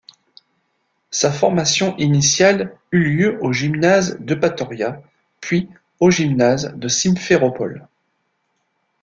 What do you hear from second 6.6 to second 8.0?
de Simféropol.